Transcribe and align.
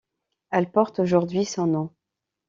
Elle 0.49 0.71
porte 0.71 0.97
aujourd'hui 0.97 1.45
son 1.45 1.67
nom. 1.67 1.93